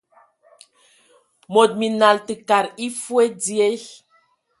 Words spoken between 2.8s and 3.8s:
e foe dzie.